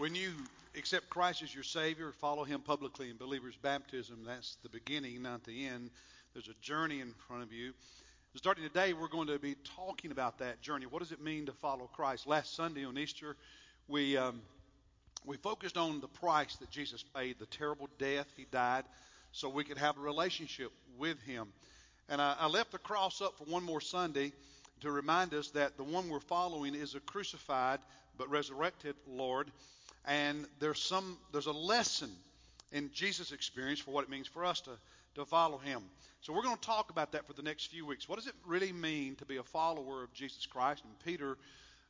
[0.00, 0.32] when you
[0.78, 5.44] accept Christ as your Savior, follow Him publicly in believer's baptism, that's the beginning, not
[5.44, 5.90] the end.
[6.32, 7.74] There's a journey in front of you.
[8.34, 10.86] Starting today, we're going to be talking about that journey.
[10.86, 12.26] What does it mean to follow Christ?
[12.26, 13.36] Last Sunday on Easter,
[13.88, 14.40] we um,
[15.26, 18.84] we focused on the price that Jesus paid, the terrible death He died,
[19.32, 21.48] so we could have a relationship with Him.
[22.08, 24.32] And I, I left the cross up for one more Sunday
[24.80, 27.80] to remind us that the one we're following is a crucified
[28.16, 29.50] but resurrected Lord
[30.06, 32.10] and there's some there's a lesson
[32.72, 34.70] in Jesus' experience for what it means for us to,
[35.16, 35.82] to follow him.
[36.20, 38.08] So we're going to talk about that for the next few weeks.
[38.08, 40.84] What does it really mean to be a follower of Jesus Christ?
[40.84, 41.36] And Peter,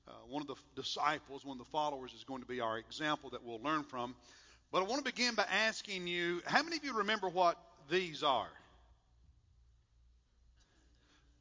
[0.08, 3.30] uh, one of the disciples, one of the followers, is going to be our example
[3.30, 4.14] that we'll learn from.
[4.72, 7.58] But I want to begin by asking you, how many of you remember what
[7.90, 8.48] these are?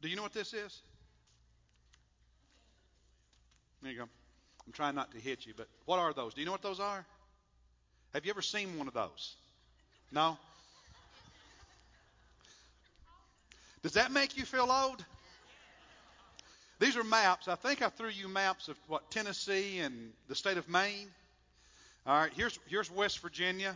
[0.02, 0.82] Do you know what this is?
[3.82, 4.10] There you go.
[4.70, 6.36] I'm trying not to hit you, but what are those?
[6.36, 7.04] Do you know what those are?
[8.14, 9.34] Have you ever seen one of those?
[10.12, 10.38] No?
[13.82, 15.04] Does that make you feel old?
[16.78, 17.48] These are maps.
[17.48, 21.08] I think I threw you maps of what Tennessee and the state of Maine.
[22.06, 23.76] All right, here's here's West Virginia.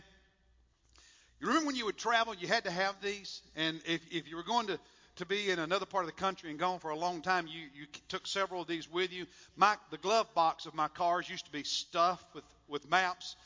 [1.40, 4.36] You remember when you would travel, you had to have these, and if if you
[4.36, 4.78] were going to
[5.16, 7.60] to be in another part of the country and gone for a long time, you,
[7.74, 9.26] you took several of these with you.
[9.56, 13.36] My, the glove box of my cars used to be stuffed with, with maps.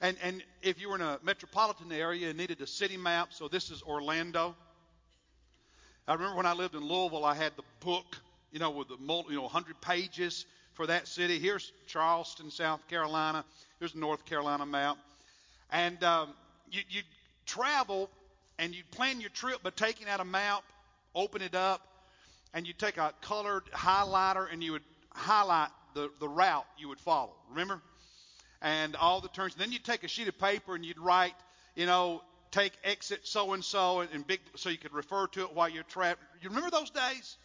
[0.00, 3.48] And, and if you were in a metropolitan area and needed a city map, so
[3.48, 4.54] this is Orlando.
[6.06, 8.18] I remember when I lived in Louisville, I had the book,
[8.52, 10.44] you know, with the you know 100 pages
[10.74, 11.38] for that city.
[11.38, 13.44] Here's Charleston, South Carolina.
[13.80, 14.98] Here's North Carolina map.
[15.70, 16.34] And um,
[16.70, 17.04] you, you'd
[17.46, 18.10] travel
[18.58, 20.62] and you'd plan your trip by taking out a map
[21.16, 21.80] open it up,
[22.54, 27.00] and you take a colored highlighter and you would highlight the, the route you would
[27.00, 27.32] follow.
[27.50, 27.82] Remember?
[28.62, 29.54] And all the turns.
[29.54, 31.34] Then you'd take a sheet of paper and you'd write,
[31.74, 35.54] you know, take exit so and so and big so you could refer to it
[35.54, 36.20] while you're trapped.
[36.40, 37.36] You remember those days?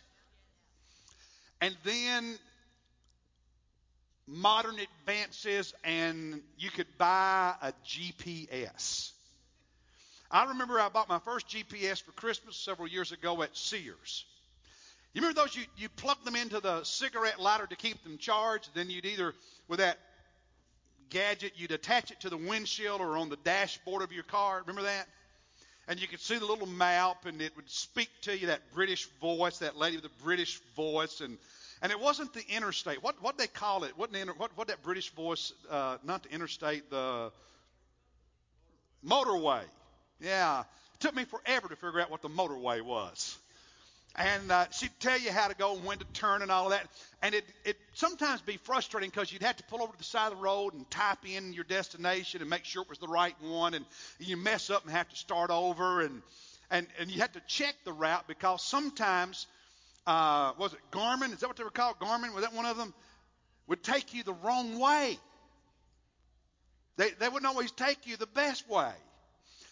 [1.59, 2.37] And then
[4.27, 9.11] modern advances and you could buy a GPS.
[10.31, 14.25] I remember I bought my first GPS for Christmas several years ago at Sears.
[15.13, 15.55] You remember those?
[15.55, 18.69] You, you plug them into the cigarette lighter to keep them charged.
[18.73, 19.33] Then you'd either,
[19.67, 19.99] with that
[21.09, 24.61] gadget, you'd attach it to the windshield or on the dashboard of your car.
[24.61, 25.05] Remember that?
[25.89, 29.09] And you could see the little map, and it would speak to you that British
[29.19, 31.37] voice, that lady with the British voice, and
[31.81, 33.03] and it wasn't the interstate.
[33.03, 33.97] What what they call it?
[33.97, 35.51] What what what that British voice?
[35.69, 37.31] Uh, not the interstate, the
[39.05, 39.63] motorway.
[40.21, 40.61] Yeah.
[40.61, 43.37] It took me forever to figure out what the motorway was.
[44.15, 46.71] And uh, she'd tell you how to go and when to turn and all of
[46.71, 46.85] that.
[47.21, 50.31] And it it sometimes be frustrating because you'd have to pull over to the side
[50.31, 53.35] of the road and type in your destination and make sure it was the right
[53.41, 53.73] one.
[53.73, 53.85] And
[54.19, 56.01] you mess up and have to start over.
[56.01, 56.21] And
[56.69, 59.47] and and you had to check the route because sometimes
[60.05, 61.33] uh, was it Garmin?
[61.33, 61.97] Is that what they were called?
[61.99, 62.33] Garmin?
[62.33, 62.93] Was that one of them?
[63.67, 65.17] Would take you the wrong way.
[66.97, 68.91] They they wouldn't always take you the best way.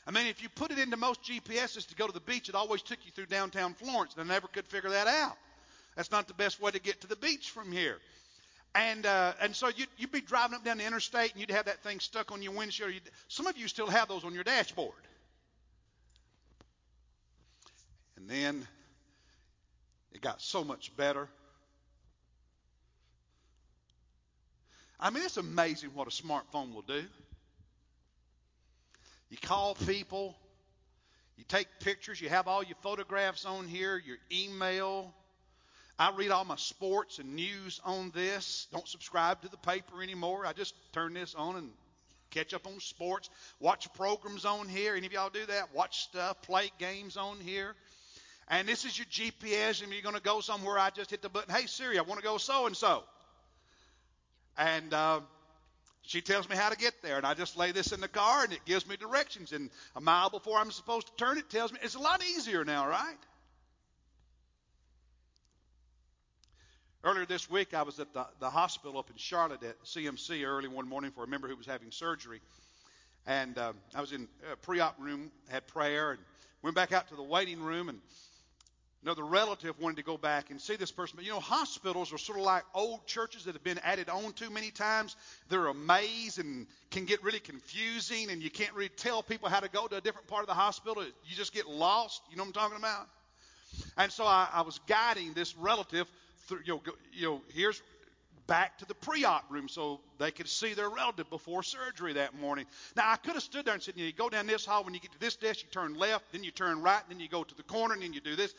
[0.09, 2.55] I mean, if you put it into most GPSs to go to the beach, it
[2.55, 5.37] always took you through downtown Florence, and I never could figure that out.
[5.95, 7.99] That's not the best way to get to the beach from here.
[8.73, 11.65] And uh, and so you'd, you'd be driving up down the interstate, and you'd have
[11.65, 12.91] that thing stuck on your windshield.
[12.91, 14.95] You'd, some of you still have those on your dashboard.
[18.17, 18.67] And then
[20.11, 21.27] it got so much better.
[24.99, 27.03] I mean, it's amazing what a smartphone will do.
[29.29, 30.35] You call people.
[31.37, 32.19] You take pictures.
[32.19, 35.13] You have all your photographs on here, your email.
[35.97, 38.67] I read all my sports and news on this.
[38.71, 40.45] Don't subscribe to the paper anymore.
[40.45, 41.69] I just turn this on and
[42.31, 43.29] catch up on sports.
[43.59, 44.95] Watch programs on here.
[44.95, 45.73] Any of y'all do that?
[45.75, 47.75] Watch stuff, play games on here.
[48.47, 50.79] And this is your GPS, and you're going to go somewhere.
[50.79, 51.53] I just hit the button.
[51.53, 53.03] Hey Siri, I want to go so and so.
[54.57, 55.19] And uh,
[56.09, 58.43] she tells me how to get there, and I just lay this in the car,
[58.43, 59.51] and it gives me directions.
[59.51, 62.65] And a mile before I'm supposed to turn, it tells me it's a lot easier
[62.65, 63.17] now, right?
[67.03, 70.67] Earlier this week, I was at the, the hospital up in Charlotte at CMC early
[70.67, 72.41] one morning for a member who was having surgery.
[73.27, 76.19] And um, I was in a pre op room, had prayer, and
[76.63, 77.99] went back out to the waiting room, and
[79.01, 81.15] Another relative wanted to go back and see this person.
[81.15, 84.33] But you know, hospitals are sort of like old churches that have been added on
[84.33, 85.15] to many times.
[85.47, 89.61] They're a maze and can get really confusing, and you can't really tell people how
[89.61, 91.01] to go to a different part of the hospital.
[91.03, 92.21] You just get lost.
[92.29, 93.07] You know what I'm talking about?
[93.97, 96.07] And so I, I was guiding this relative
[96.47, 96.81] through, you know,
[97.13, 97.81] you know, here's
[98.47, 102.65] back to the pre-op room so they could see their relative before surgery that morning.
[102.97, 104.83] Now I could have stood there and said, you, know, you go down this hall.
[104.83, 107.29] When you get to this desk, you turn left, then you turn right, then you
[107.29, 108.53] go to the corner, and then you do this.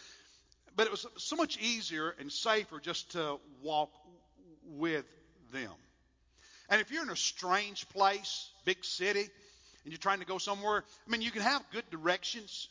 [0.77, 3.91] But it was so much easier and safer just to walk
[4.65, 5.05] with
[5.53, 5.73] them.
[6.69, 9.29] And if you're in a strange place, big city,
[9.85, 12.69] and you're trying to go somewhere, I mean, you can have good directions.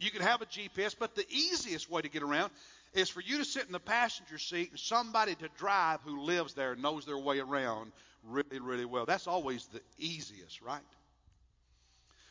[0.00, 2.50] You can have a GPS, but the easiest way to get around
[2.94, 6.54] is for you to sit in the passenger seat and somebody to drive who lives
[6.54, 7.92] there and knows their way around
[8.24, 9.04] really, really well.
[9.04, 10.80] That's always the easiest, right?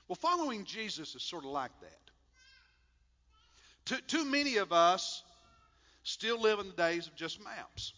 [0.07, 2.12] Well, following Jesus is sort of like that.
[3.93, 5.21] Too, too many of us
[6.01, 7.93] still live in the days of just maps.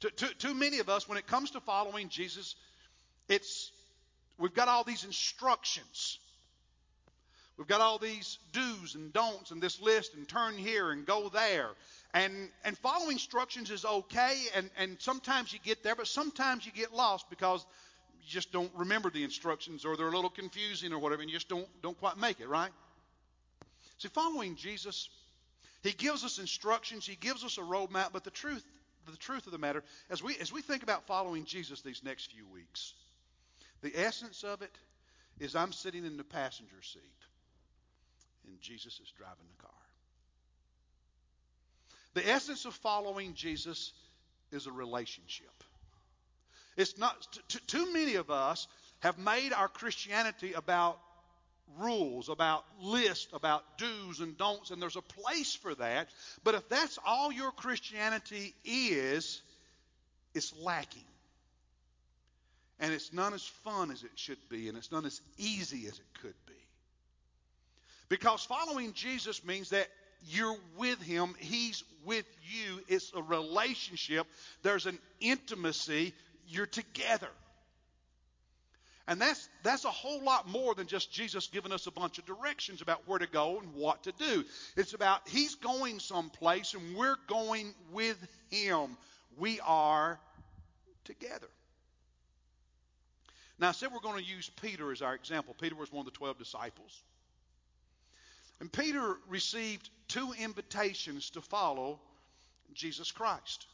[0.00, 2.54] Too, too, too many of us, when it comes to following Jesus,
[3.28, 3.70] it's
[4.38, 6.18] we've got all these instructions.
[7.58, 11.28] We've got all these do's and don'ts and this list and turn here and go
[11.28, 11.68] there.
[12.14, 16.72] And and following instructions is okay and, and sometimes you get there, but sometimes you
[16.72, 17.66] get lost because
[18.22, 21.36] you just don't remember the instructions or they're a little confusing or whatever, and you
[21.36, 22.70] just don't don't quite make it, right?
[24.00, 25.08] See, following Jesus,
[25.82, 28.64] He gives us instructions, He gives us a roadmap, but the truth
[29.10, 32.32] the truth of the matter, as we, as we think about following Jesus these next
[32.32, 32.94] few weeks,
[33.82, 34.70] the essence of it
[35.40, 37.02] is I'm sitting in the passenger seat
[38.46, 39.72] and Jesus is driving the car.
[42.14, 43.92] The essence of following Jesus
[44.52, 45.64] is a relationship.
[46.76, 48.66] It's not t- too many of us
[49.00, 50.98] have made our Christianity about
[51.78, 56.08] rules, about lists, about do's and don'ts, and there's a place for that.
[56.44, 59.42] But if that's all your Christianity is,
[60.34, 61.04] it's lacking.
[62.78, 65.94] And it's not as fun as it should be, and it's not as easy as
[65.94, 66.54] it could be.
[68.08, 69.86] Because following Jesus means that
[70.26, 72.80] you're with him, he's with you.
[72.88, 74.26] It's a relationship,
[74.62, 76.14] there's an intimacy,
[76.48, 77.30] you're together.
[79.10, 82.26] And that's, that's a whole lot more than just Jesus giving us a bunch of
[82.26, 84.44] directions about where to go and what to do.
[84.76, 88.16] It's about He's going someplace and we're going with
[88.50, 88.96] Him.
[89.36, 90.20] We are
[91.04, 91.48] together.
[93.58, 95.56] Now, I said we're going to use Peter as our example.
[95.60, 97.02] Peter was one of the 12 disciples.
[98.60, 101.98] And Peter received two invitations to follow
[102.74, 103.66] Jesus Christ.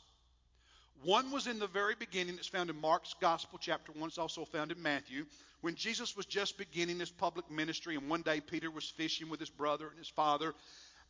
[1.03, 2.37] One was in the very beginning.
[2.37, 4.09] It's found in Mark's Gospel, chapter 1.
[4.09, 5.27] It's also found in Matthew.
[5.61, 9.41] When Jesus was just beginning his public ministry, and one day Peter was fishing with
[9.41, 10.55] his brother and his father.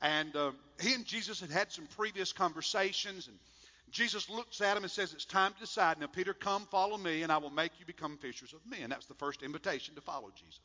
[0.03, 3.27] And uh, he and Jesus had had some previous conversations.
[3.29, 3.39] And
[3.91, 5.99] Jesus looks at him and says, It's time to decide.
[5.99, 8.91] Now, Peter, come follow me, and I will make you become fishers of men.
[8.91, 10.61] That's the first invitation to follow Jesus.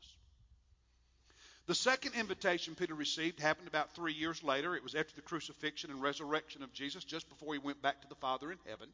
[1.68, 4.75] The second invitation Peter received happened about three years later.
[4.75, 8.09] It was after the crucifixion and resurrection of Jesus, just before he went back to
[8.09, 8.89] the Father in heaven.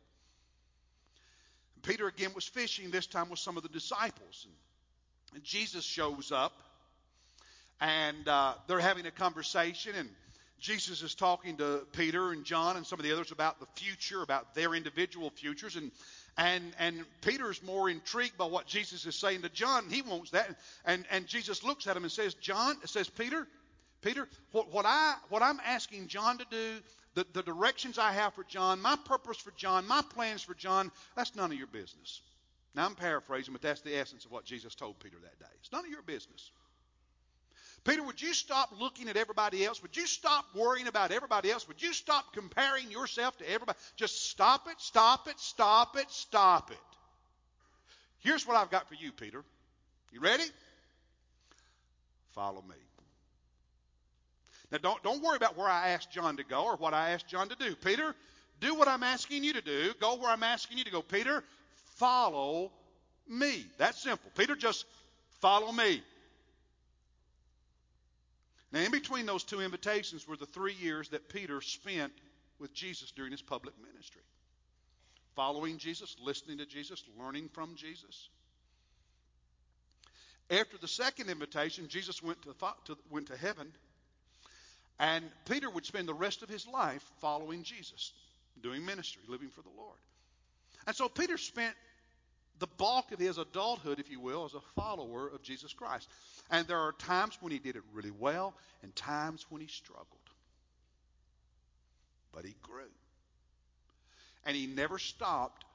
[1.87, 4.45] Peter again was fishing, this time with some of the disciples.
[5.33, 6.51] And Jesus shows up,
[7.79, 10.09] and uh, they're having a conversation, and
[10.59, 14.21] Jesus is talking to Peter and John and some of the others about the future,
[14.21, 15.91] about their individual futures, and
[16.35, 19.85] and and Peter's more intrigued by what Jesus is saying to John.
[19.89, 20.49] He wants that,
[20.83, 23.47] and and Jesus looks at him and says, John, says Peter,
[24.01, 26.79] Peter, what, what I what I'm asking John to do
[27.17, 30.91] the, the directions I have for John, my purpose for John, my plans for John,
[31.15, 32.21] that's none of your business.
[32.75, 35.51] Now, I'm paraphrasing, but that's the essence of what Jesus told Peter that day.
[35.59, 36.51] It's none of your business.
[37.83, 39.81] Peter, would you stop looking at everybody else?
[39.81, 41.67] Would you stop worrying about everybody else?
[41.67, 43.79] Would you stop comparing yourself to everybody?
[43.95, 46.77] Just stop it, stop it, stop it, stop it.
[48.19, 49.43] Here's what I've got for you, Peter.
[50.11, 50.45] You ready?
[52.35, 52.75] Follow me.
[54.71, 57.27] Now, don't, don't worry about where I asked John to go or what I asked
[57.27, 57.75] John to do.
[57.75, 58.13] Peter,
[58.59, 59.93] do what I'm asking you to do.
[59.99, 61.01] Go where I'm asking you to go.
[61.01, 61.43] Peter,
[61.95, 62.71] follow
[63.27, 63.65] me.
[63.77, 64.29] That's simple.
[64.35, 64.85] Peter, just
[65.39, 66.03] follow me.
[68.73, 72.11] Now, in between those two invitations were the three years that Peter spent
[72.59, 74.21] with Jesus during his public ministry.
[75.35, 78.29] Following Jesus, listening to Jesus, learning from Jesus.
[80.49, 83.71] After the second invitation, Jesus went to, went to heaven
[84.99, 88.13] and Peter would spend the rest of his life following Jesus,
[88.61, 89.97] doing ministry, living for the Lord.
[90.85, 91.75] And so Peter spent
[92.59, 96.09] the bulk of his adulthood, if you will, as a follower of Jesus Christ.
[96.49, 100.07] And there are times when he did it really well and times when he struggled.
[102.33, 102.89] But he grew.
[104.45, 105.65] And he never stopped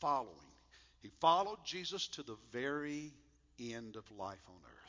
[0.00, 0.30] following.
[1.02, 3.12] He followed Jesus to the very
[3.60, 4.83] end of life on earth.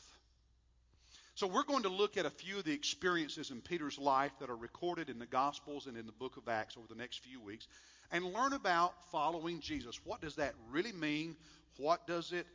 [1.36, 4.50] So we're going to look at a few of the experiences in Peter's life that
[4.50, 7.42] are recorded in the Gospels and in the book of Acts over the next few
[7.42, 7.68] weeks.
[8.12, 10.00] and learn about following Jesus.
[10.06, 11.36] What does that really mean?
[11.78, 12.46] What does it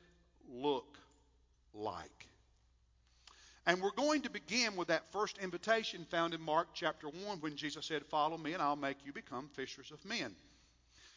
[0.48, 0.96] look
[1.74, 2.26] like?
[3.66, 7.56] And we're going to begin with that first invitation found in Mark chapter 1 when
[7.56, 10.34] Jesus said, Follow me and I'll make you become fishers of men.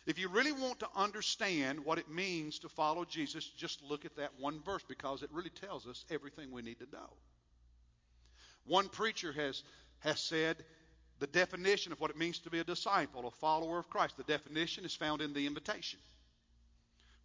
[0.06, 4.18] If you really want to understand what it means to follow Jesus, just look at
[4.18, 7.14] that one verse because it really tells us everything we need to know.
[8.66, 9.64] One preacher has,
[10.00, 10.58] has said
[11.20, 14.18] the definition of what it means to be a disciple, a follower of Christ.
[14.18, 16.00] The definition is found in the invitation.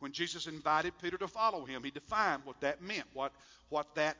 [0.00, 3.32] When Jesus invited Peter to follow him, he defined what that meant, what,
[3.68, 4.16] what that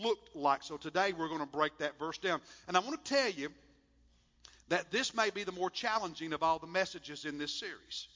[0.00, 0.62] looked like.
[0.62, 2.40] So today we're going to break that verse down.
[2.66, 3.50] And I want to tell you
[4.68, 8.08] that this may be the more challenging of all the messages in this series.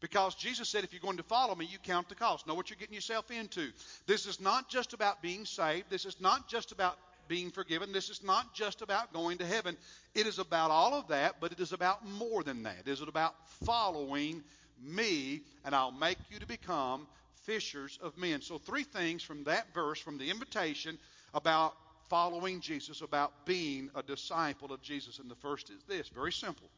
[0.00, 2.46] Because Jesus said, if you're going to follow me, you count the cost.
[2.46, 3.70] Know what you're getting yourself into.
[4.06, 5.86] This is not just about being saved.
[5.88, 6.98] This is not just about
[7.28, 7.92] being forgiven.
[7.92, 9.76] This is not just about going to heaven.
[10.14, 12.80] It is about all of that, but it is about more than that.
[12.86, 13.34] It is about
[13.64, 14.42] following
[14.82, 17.06] me, and I'll make you to become
[17.44, 18.42] fishers of men.
[18.42, 20.98] So, three things from that verse, from the invitation
[21.34, 21.74] about
[22.08, 25.18] following Jesus, about being a disciple of Jesus.
[25.18, 26.68] And the first is this very simple.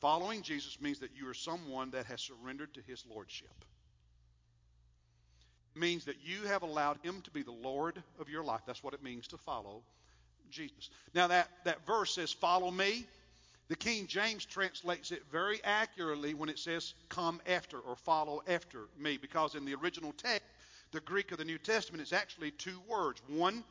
[0.00, 3.52] Following Jesus means that you are someone that has surrendered to his lordship.
[5.76, 8.62] It means that you have allowed him to be the Lord of your life.
[8.66, 9.82] That's what it means to follow
[10.50, 10.90] Jesus.
[11.14, 13.06] Now, that, that verse says, Follow me.
[13.68, 18.88] The King James translates it very accurately when it says, Come after or follow after
[18.98, 20.46] me, because in the original text,
[20.92, 23.22] the Greek of the New Testament, is actually two words.
[23.28, 23.62] One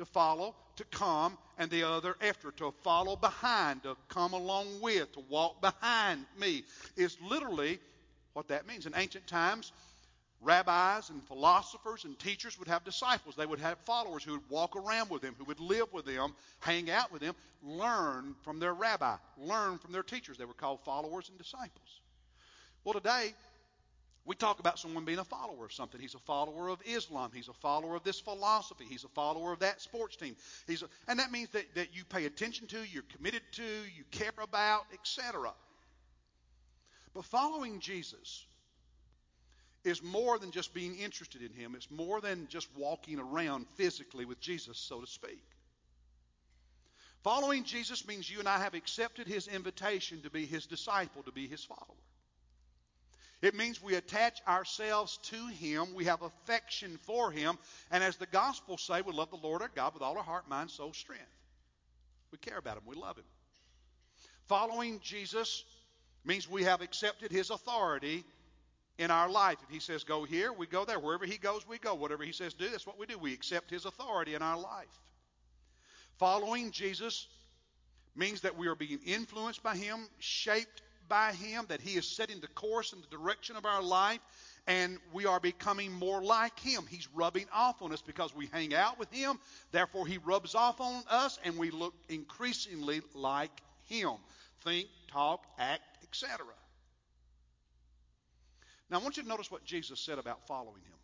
[0.00, 5.12] to follow, to come, and the other after, to follow behind, to come along with,
[5.12, 6.64] to walk behind me,
[6.96, 7.78] is literally
[8.32, 8.86] what that means.
[8.86, 9.72] In ancient times,
[10.40, 13.36] rabbis and philosophers and teachers would have disciples.
[13.36, 16.34] They would have followers who would walk around with them, who would live with them,
[16.60, 20.38] hang out with them, learn from their rabbi, learn from their teachers.
[20.38, 22.00] They were called followers and disciples.
[22.84, 23.34] Well, today,
[24.26, 26.00] we talk about someone being a follower of something.
[26.00, 27.30] He's a follower of Islam.
[27.34, 28.84] He's a follower of this philosophy.
[28.88, 30.36] He's a follower of that sports team.
[30.66, 34.04] He's a, and that means that, that you pay attention to, you're committed to, you
[34.10, 35.52] care about, etc.
[37.14, 38.44] But following Jesus
[39.84, 41.74] is more than just being interested in him.
[41.74, 45.42] It's more than just walking around physically with Jesus, so to speak.
[47.22, 51.32] Following Jesus means you and I have accepted his invitation to be his disciple, to
[51.32, 51.96] be his follower.
[53.42, 55.94] It means we attach ourselves to Him.
[55.94, 57.58] We have affection for Him.
[57.90, 60.48] And as the Gospels say, we love the Lord our God with all our heart,
[60.48, 61.24] mind, soul, strength.
[62.32, 62.82] We care about Him.
[62.86, 63.24] We love Him.
[64.46, 65.64] Following Jesus
[66.24, 68.24] means we have accepted His authority
[68.98, 69.56] in our life.
[69.62, 71.00] If He says go here, we go there.
[71.00, 71.94] Wherever He goes, we go.
[71.94, 73.18] Whatever He says do, that's what we do.
[73.18, 75.00] We accept His authority in our life.
[76.18, 77.26] Following Jesus
[78.14, 82.40] means that we are being influenced by Him, shaped by Him, that He is setting
[82.40, 84.20] the course and the direction of our life,
[84.66, 86.84] and we are becoming more like Him.
[86.88, 89.38] He's rubbing off on us because we hang out with Him.
[89.72, 93.50] Therefore, He rubs off on us, and we look increasingly like
[93.88, 94.12] Him.
[94.64, 96.46] Think, talk, act, etc.
[98.88, 100.99] Now, I want you to notice what Jesus said about following Him.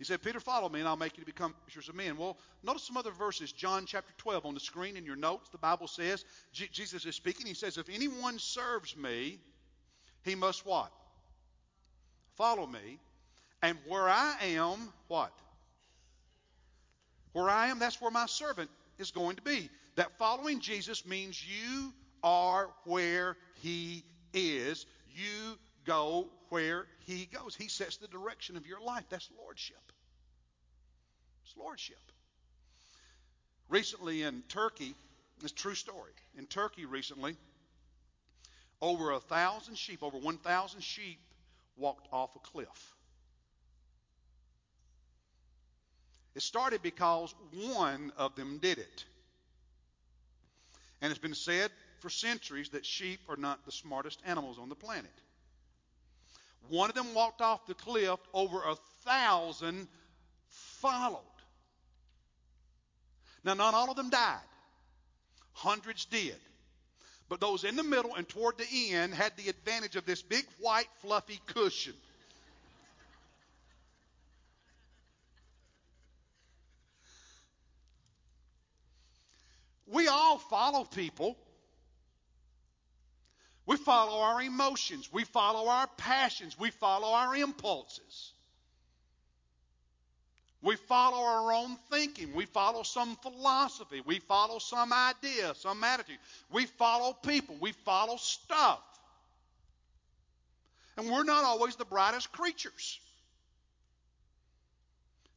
[0.00, 2.16] He said, Peter, follow me, and I'll make you to become fishers of men.
[2.16, 3.52] Well, notice some other verses.
[3.52, 7.14] John chapter 12 on the screen in your notes, the Bible says, J- Jesus is
[7.14, 7.44] speaking.
[7.44, 9.38] He says, If anyone serves me,
[10.24, 10.90] he must what?
[12.38, 12.98] Follow me.
[13.60, 15.34] And where I am, what?
[17.34, 19.68] Where I am, that's where my servant is going to be.
[19.96, 21.92] That following Jesus means you
[22.22, 24.02] are where he
[24.32, 24.86] is.
[25.14, 27.56] You go where he goes.
[27.56, 29.04] He sets the direction of your life.
[29.08, 29.92] That's lordship.
[31.44, 31.96] It's lordship.
[33.68, 34.94] Recently in Turkey,
[35.42, 36.12] it's true story.
[36.36, 37.36] In Turkey recently,
[38.82, 41.18] over a thousand sheep, over 1,000 sheep
[41.76, 42.94] walked off a cliff.
[46.34, 47.34] It started because
[47.74, 49.04] one of them did it.
[51.02, 54.74] And it's been said for centuries that sheep are not the smartest animals on the
[54.74, 55.10] planet.
[56.68, 59.88] One of them walked off the cliff, over a thousand
[60.48, 61.22] followed.
[63.42, 64.38] Now, not all of them died,
[65.52, 66.36] hundreds did.
[67.28, 70.44] But those in the middle and toward the end had the advantage of this big
[70.58, 71.94] white fluffy cushion.
[79.86, 81.36] We all follow people
[83.70, 85.08] we follow our emotions.
[85.12, 86.58] We follow our passions.
[86.58, 88.32] We follow our impulses.
[90.60, 92.34] We follow our own thinking.
[92.34, 94.02] We follow some philosophy.
[94.04, 96.18] We follow some idea, some attitude.
[96.50, 97.58] We follow people.
[97.60, 98.80] We follow stuff.
[100.96, 102.98] And we're not always the brightest creatures.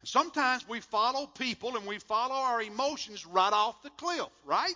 [0.06, 4.74] Sometimes we follow people and we follow our emotions right off the cliff, right?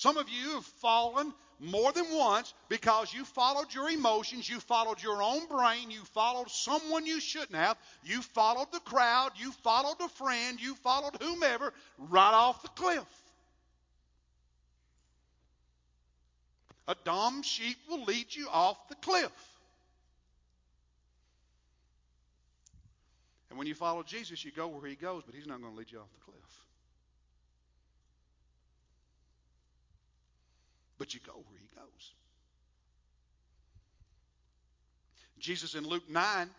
[0.00, 5.02] Some of you have fallen more than once because you followed your emotions, you followed
[5.02, 9.98] your own brain, you followed someone you shouldn't have, you followed the crowd, you followed
[10.00, 13.04] a friend, you followed whomever right off the cliff.
[16.88, 19.30] A dumb sheep will lead you off the cliff.
[23.50, 25.78] And when you follow Jesus, you go where he goes, but he's not going to
[25.78, 26.69] lead you off the cliff.
[31.00, 32.12] But you go where he goes.
[35.38, 36.50] Jesus in Luke 9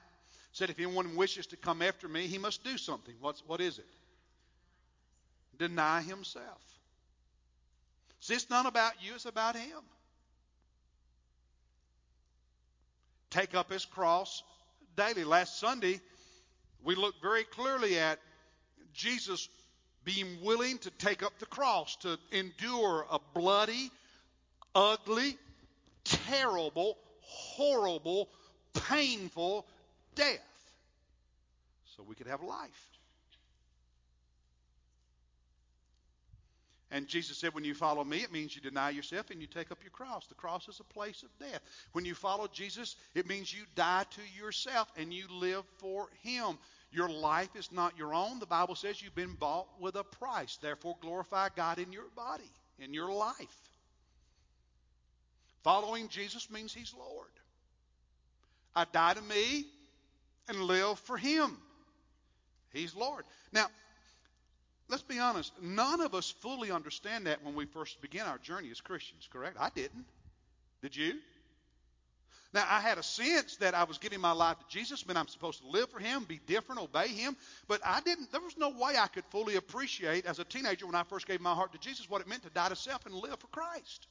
[0.52, 3.14] said, If anyone wishes to come after me, he must do something.
[3.22, 3.86] What's, what is it?
[5.60, 6.64] Deny himself.
[8.20, 9.78] See, it's not about you, it's about him.
[13.30, 14.42] Take up his cross
[14.98, 15.24] daily.
[15.24, 16.02] Last Sunday,
[16.84, 18.18] we looked very clearly at
[18.92, 19.48] Jesus
[20.04, 23.92] being willing to take up the cross, to endure a bloody,
[24.76, 25.38] ugly,
[26.04, 28.30] terrible, horrible,
[28.74, 29.66] painful
[30.16, 30.40] death
[31.96, 32.88] so we could have life.
[36.94, 39.72] And Jesus said, when you follow me, it means you deny yourself and you take
[39.72, 40.28] up your cross.
[40.28, 41.62] The cross is a place of death.
[41.94, 46.58] When you follow Jesus, it means you die to yourself and you live for him.
[46.92, 48.40] Your life is not your own.
[48.40, 50.58] The Bible says you've been bought with a price.
[50.62, 53.71] Therefore, glorify God in your body, in your life.
[55.64, 57.28] Following Jesus means He's Lord.
[58.76, 59.66] I die to me
[60.48, 61.58] and live for Him.
[62.74, 63.26] He's Lord.
[63.52, 63.68] Now,
[64.90, 65.52] let's be honest.
[65.62, 69.58] None of us fully understand that when we first begin our journey as Christians, correct?
[69.60, 70.06] I didn't.
[70.82, 71.14] Did you?
[72.54, 75.28] Now, I had a sense that I was giving my life to Jesus, meant I'm
[75.30, 77.38] supposed to live for Him, be different, obey Him.
[77.68, 80.96] But I didn't, there was no way I could fully appreciate as a teenager when
[80.96, 83.16] I first gave my heart to Jesus what it meant to die to self and
[83.16, 84.08] live for Christ.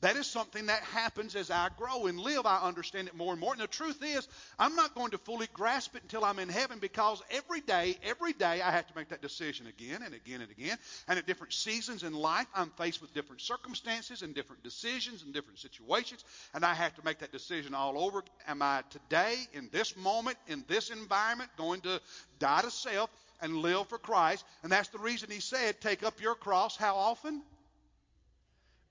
[0.00, 2.44] That is something that happens as I grow and live.
[2.44, 3.52] I understand it more and more.
[3.52, 4.28] And the truth is,
[4.58, 8.34] I'm not going to fully grasp it until I'm in heaven because every day, every
[8.34, 10.76] day, I have to make that decision again and again and again.
[11.08, 15.32] And at different seasons in life, I'm faced with different circumstances and different decisions and
[15.32, 16.22] different situations.
[16.52, 18.22] And I have to make that decision all over.
[18.46, 22.00] Am I today, in this moment, in this environment, going to
[22.38, 23.08] die to self
[23.40, 24.44] and live for Christ?
[24.62, 27.42] And that's the reason he said, take up your cross how often?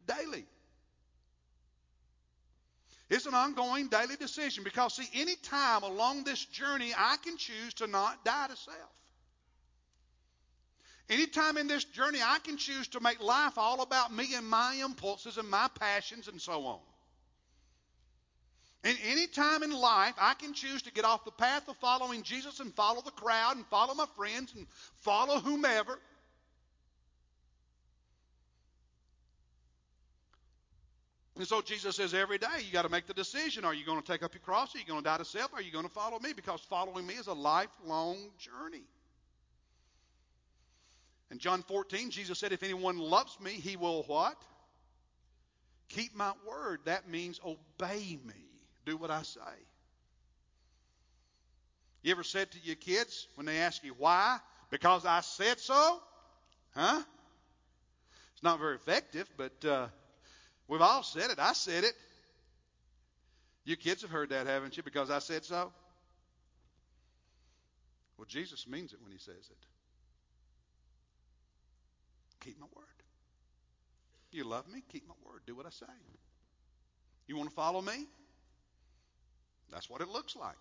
[0.07, 0.45] Daily.
[3.09, 7.73] It's an ongoing daily decision because, see, any time along this journey, I can choose
[7.75, 8.77] to not die to self.
[11.09, 14.75] Anytime in this journey, I can choose to make life all about me and my
[14.83, 16.79] impulses and my passions and so on.
[18.85, 22.23] And any time in life, I can choose to get off the path of following
[22.23, 24.67] Jesus and follow the crowd and follow my friends and
[25.01, 25.99] follow whomever.
[31.43, 33.65] And so Jesus says every day you got to make the decision.
[33.65, 34.73] Are you going to take up your cross?
[34.73, 35.53] Are you going to die to self?
[35.53, 36.31] Are you going to follow me?
[36.31, 38.85] Because following me is a lifelong journey.
[41.31, 44.41] In John 14, Jesus said, If anyone loves me, he will what?
[45.89, 46.79] Keep my word.
[46.85, 48.45] That means obey me.
[48.85, 49.41] Do what I say.
[52.03, 54.37] You ever said to your kids when they ask you why?
[54.69, 55.99] Because I said so?
[56.73, 57.01] Huh?
[58.33, 59.87] It's not very effective, but uh,
[60.67, 61.39] We've all said it.
[61.39, 61.93] I said it.
[63.65, 64.83] You kids have heard that, haven't you?
[64.83, 65.71] Because I said so.
[68.17, 69.65] Well, Jesus means it when he says it.
[72.41, 72.85] Keep my word.
[74.31, 74.83] You love me?
[74.91, 75.41] Keep my word.
[75.45, 75.85] Do what I say.
[77.27, 78.05] You want to follow me?
[79.71, 80.55] That's what it looks like.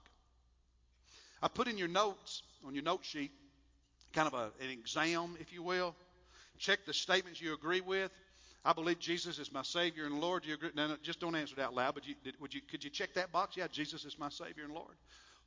[1.42, 3.32] I put in your notes, on your note sheet,
[4.12, 5.94] kind of a, an exam, if you will.
[6.58, 8.10] Check the statements you agree with.
[8.64, 10.44] I believe Jesus is my Savior and Lord.
[10.46, 10.70] You agree?
[10.74, 11.94] No, no, just don't answer it out loud.
[11.94, 13.56] But you, did, would you, could you check that box?
[13.56, 14.94] Yeah, Jesus is my Savior and Lord.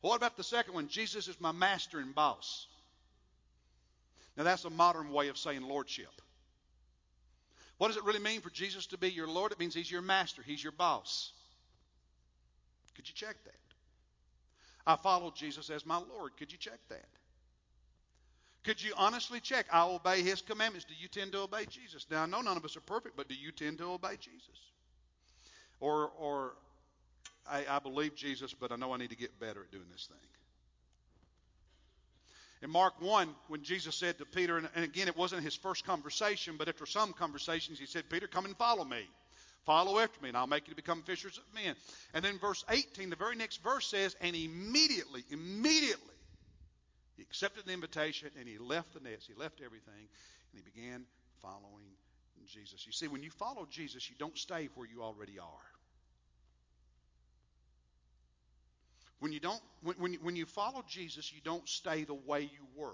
[0.01, 0.89] what about the second one?
[0.89, 2.67] Jesus is my master and boss.
[4.35, 6.11] Now that's a modern way of saying lordship.
[7.77, 9.51] What does it really mean for Jesus to be your Lord?
[9.53, 10.41] It means He's your master.
[10.41, 11.31] He's your boss.
[12.95, 13.53] Could you check that?
[14.87, 16.31] I follow Jesus as my Lord.
[16.37, 17.07] Could you check that?
[18.65, 19.67] Could you honestly check?
[19.71, 20.85] I obey his commandments.
[20.85, 22.07] Do you tend to obey Jesus?
[22.09, 24.59] Now, I know none of us are perfect, but do you tend to obey Jesus?
[25.79, 26.53] Or, or
[27.47, 30.07] I, I believe Jesus, but I know I need to get better at doing this
[30.07, 30.17] thing.
[32.63, 36.55] In Mark 1, when Jesus said to Peter, and, again, it wasn't his first conversation,
[36.57, 39.07] but after some conversations, he said, Peter, come and follow me.
[39.65, 41.75] Follow after me, and I'll make you become fishers of men.
[42.15, 46.14] And then verse 18, the very next verse says, And immediately, immediately,
[47.15, 49.93] he accepted the invitation and he left the nets, he left everything,
[50.51, 51.05] and he began
[51.41, 51.87] following
[52.47, 52.85] Jesus.
[52.85, 55.65] You see, when you follow Jesus, you don't stay where you already are.
[59.19, 62.67] When you don't, when, when, when you follow Jesus, you don't stay the way you
[62.75, 62.93] were.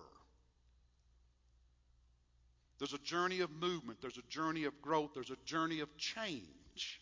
[2.78, 4.00] There's a journey of movement.
[4.02, 5.12] There's a journey of growth.
[5.14, 7.01] There's a journey of change.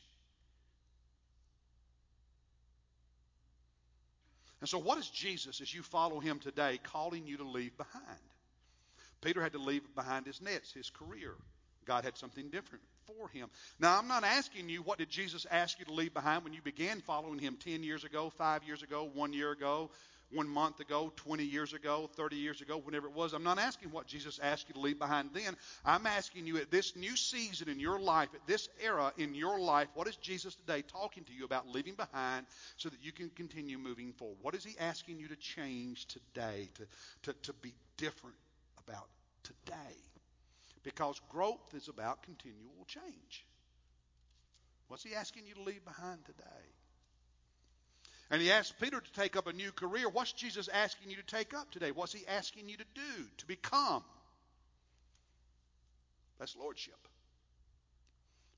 [4.61, 8.03] And so, what is Jesus, as you follow him today, calling you to leave behind?
[9.21, 11.33] Peter had to leave behind his nets, his career.
[11.85, 13.49] God had something different for him.
[13.79, 16.61] Now, I'm not asking you what did Jesus ask you to leave behind when you
[16.61, 19.89] began following him 10 years ago, 5 years ago, 1 year ago,
[20.31, 23.33] 1 month ago, 20 years ago, 30 years ago, whenever it was.
[23.33, 25.55] I'm not asking what Jesus asked you to leave behind then.
[25.83, 29.59] I'm asking you at this new season in your life, at this era in your
[29.59, 32.45] life, what is Jesus today talking to you about leaving behind
[32.77, 34.37] so that you can continue moving forward?
[34.41, 36.85] What is he asking you to change today, to,
[37.23, 38.35] to, to be different
[38.85, 39.07] about
[39.43, 39.95] today?
[40.83, 43.45] Because growth is about continual change.
[44.87, 46.78] What's he asking you to leave behind today?
[48.31, 50.07] And he asked Peter to take up a new career.
[50.07, 51.91] What's Jesus asking you to take up today?
[51.91, 54.03] What's he asking you to do, to become?
[56.37, 56.97] That's lordship.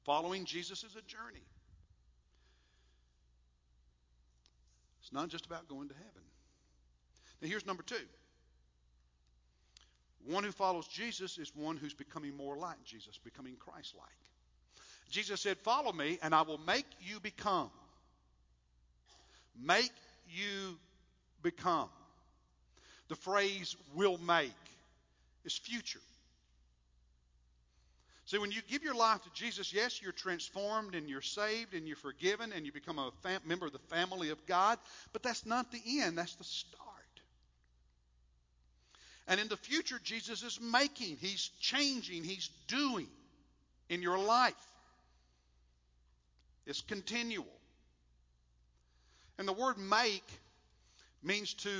[0.05, 1.45] Following Jesus is a journey.
[5.01, 6.23] It's not just about going to heaven.
[7.41, 7.95] Now, here's number two
[10.27, 14.09] one who follows Jesus is one who's becoming more like Jesus, becoming Christ like.
[15.09, 17.71] Jesus said, Follow me, and I will make you become.
[19.59, 19.91] Make
[20.29, 20.77] you
[21.41, 21.89] become.
[23.09, 24.53] The phrase will make
[25.43, 25.99] is future.
[28.25, 31.85] See, when you give your life to Jesus, yes, you're transformed and you're saved and
[31.85, 34.79] you're forgiven and you become a fam- member of the family of God,
[35.11, 36.79] but that's not the end, that's the start.
[39.27, 43.07] And in the future, Jesus is making, He's changing, He's doing
[43.89, 44.53] in your life.
[46.65, 47.47] It's continual.
[49.41, 50.23] And the word make
[51.23, 51.71] means to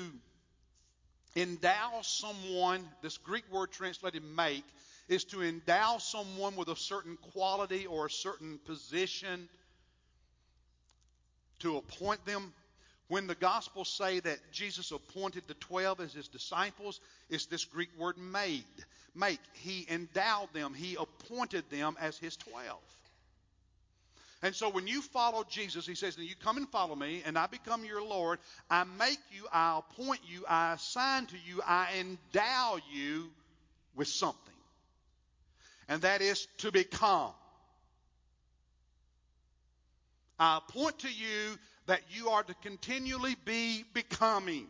[1.36, 4.64] endow someone, this Greek word translated make,
[5.08, 9.48] is to endow someone with a certain quality or a certain position,
[11.60, 12.52] to appoint them
[13.10, 17.90] when the Gospels say that Jesus appointed the 12 as his disciples, it's this Greek
[17.96, 18.64] word made.
[19.14, 19.40] Make.
[19.54, 22.80] He endowed them, he appointed them as his 12.
[24.44, 27.48] And so when you follow Jesus, he says, You come and follow me, and I
[27.48, 28.40] become your Lord.
[28.70, 33.30] I make you, I appoint you, I assign to you, I endow you
[33.96, 34.40] with something.
[35.88, 37.32] And that is to become.
[40.40, 44.68] I appoint to you that you are to continually be becoming.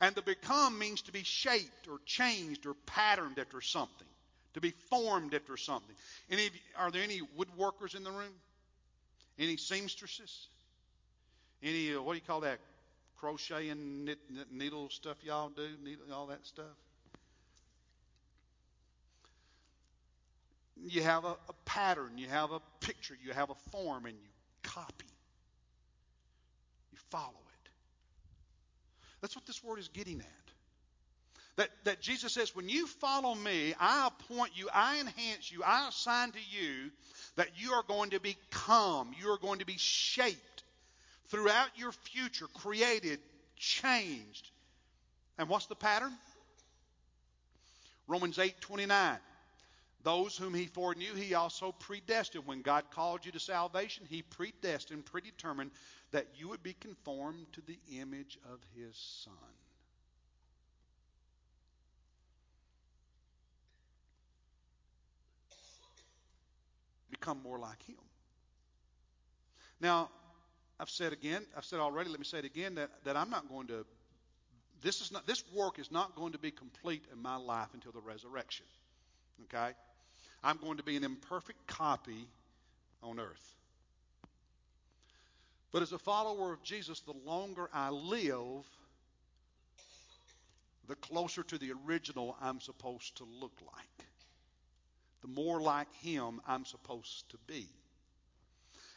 [0.00, 4.08] And to become means to be shaped or changed or patterned after something,
[4.54, 5.94] to be formed after something.
[6.30, 8.34] Any, are there any woodworkers in the room?
[9.38, 10.48] Any seamstresses?
[11.62, 12.58] Any, uh, what do you call that?
[13.16, 14.18] Crochet and knit,
[14.50, 15.68] needle stuff y'all do?
[15.82, 16.66] Needle, all that stuff?
[20.84, 24.28] You have a, a pattern, you have a picture, you have a form, and you
[24.62, 25.06] copy
[26.92, 27.70] You follow it.
[29.20, 30.51] That's what this word is getting at.
[31.62, 35.88] That, that Jesus says, when you follow me, I appoint you, I enhance you, I
[35.88, 36.90] assign to you
[37.36, 40.64] that you are going to become, you are going to be shaped
[41.28, 43.20] throughout your future, created,
[43.54, 44.50] changed.
[45.38, 46.10] And what's the pattern?
[48.08, 49.18] Romans 8 29.
[50.02, 52.44] Those whom he foreknew, he also predestined.
[52.44, 55.70] When God called you to salvation, he predestined, predetermined
[56.10, 59.61] that you would be conformed to the image of his Son.
[67.22, 67.94] Become more like him.
[69.80, 70.10] Now,
[70.80, 73.48] I've said again, I've said already, let me say it again, that, that I'm not
[73.48, 73.86] going to
[74.82, 77.92] this is not this work is not going to be complete in my life until
[77.92, 78.66] the resurrection.
[79.44, 79.72] Okay?
[80.42, 82.26] I'm going to be an imperfect copy
[83.04, 83.54] on earth.
[85.70, 88.66] But as a follower of Jesus, the longer I live,
[90.88, 94.06] the closer to the original I'm supposed to look like.
[95.22, 97.68] The more like Him I'm supposed to be.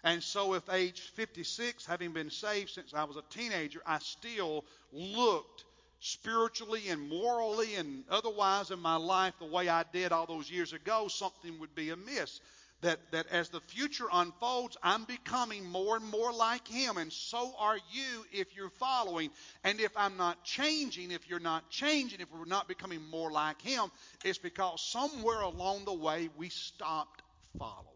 [0.04, 4.64] And so, if age 56, having been saved since I was a teenager, I still
[4.92, 5.66] looked
[6.00, 10.74] spiritually and morally and otherwise in my life the way I did all those years
[10.74, 12.40] ago, something would be amiss.
[12.82, 17.54] That, that as the future unfolds, I'm becoming more and more like Him, and so
[17.58, 19.32] are you if you're following.
[19.64, 23.62] And if I'm not changing, if you're not changing, if we're not becoming more like
[23.62, 23.90] Him,
[24.24, 27.24] it's because somewhere along the way we stopped
[27.58, 27.96] following.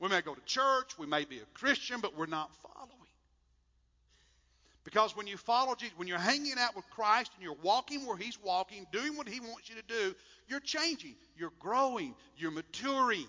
[0.00, 3.03] We may go to church, we may be a Christian, but we're not following.
[4.84, 8.18] Because when you follow Jesus, when you're hanging out with Christ and you're walking where
[8.18, 10.14] He's walking, doing what He wants you to do,
[10.46, 13.26] you're changing, you're growing, you're maturing,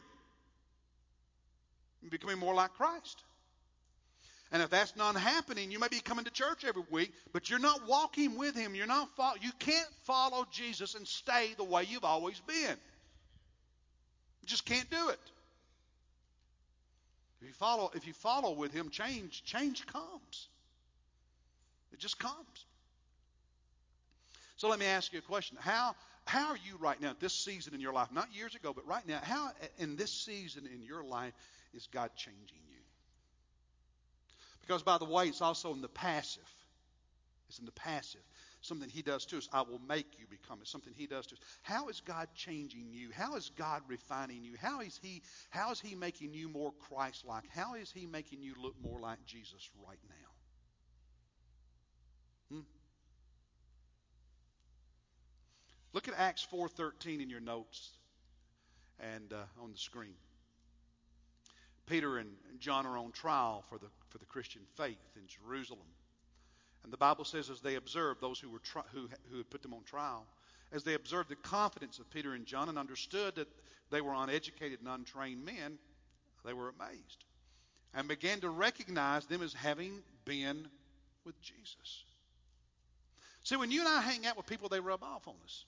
[2.01, 3.23] you're becoming more like Christ.
[4.51, 7.59] And if that's not happening, you may be coming to church every week, but you're
[7.59, 8.75] not walking with Him.
[8.75, 12.77] You're not follow, you can't follow Jesus and stay the way you've always been.
[14.41, 15.19] You just can't do it.
[17.41, 20.49] If you follow, if you follow with Him, change change comes.
[21.95, 22.65] It just comes.
[24.57, 25.57] So let me ask you a question.
[25.61, 28.09] How, how are you right now this season in your life?
[28.11, 29.19] Not years ago, but right now.
[29.23, 31.33] How in this season in your life
[31.73, 32.81] is God changing you?
[34.59, 36.43] Because, by the way, it's also in the passive.
[37.47, 38.19] It's in the passive.
[38.59, 39.47] Something He does to us.
[39.53, 40.59] I will make you become.
[40.61, 41.41] It's something He does to us.
[41.61, 43.09] How is God changing you?
[43.15, 44.55] How is God refining you?
[44.61, 47.45] How is He, how is he making you more Christ like?
[47.55, 50.34] How is He making you look more like Jesus right now?
[52.51, 52.59] Hmm?
[55.93, 57.91] Look at Acts 4:13 in your notes
[58.99, 60.15] and uh, on the screen.
[61.85, 62.29] Peter and
[62.59, 65.87] John are on trial for the for the Christian faith in Jerusalem.
[66.83, 69.61] And the Bible says, as they observed those who were tri- who who had put
[69.61, 70.25] them on trial,
[70.71, 73.47] as they observed the confidence of Peter and John and understood that
[73.91, 75.77] they were uneducated and untrained men,
[76.43, 77.25] they were amazed
[77.95, 80.67] and began to recognize them as having been
[81.23, 82.03] with Jesus.
[83.45, 85.65] See, when you and I hang out with people, they rub off on us.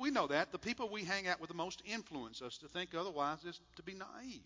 [0.00, 0.52] We know that.
[0.52, 3.82] The people we hang out with the most influence us to think otherwise is to
[3.82, 4.40] be naive.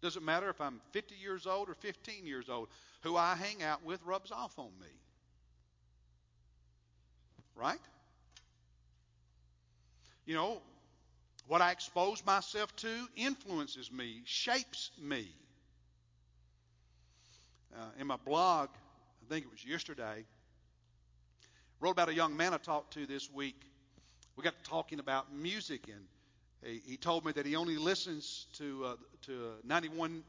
[0.00, 2.68] Doesn't matter if I'm 50 years old or 15 years old.
[3.02, 4.86] Who I hang out with rubs off on me.
[7.56, 7.80] Right?
[10.24, 10.62] You know,
[11.48, 15.26] what I expose myself to influences me, shapes me.
[17.74, 20.24] Uh, in my blog, I think it was yesterday,
[21.80, 23.56] Wrote about a young man I talked to this week.
[24.36, 26.04] We got talking about music, and
[26.86, 30.22] he, told me that he only listens to uh, to 91.9,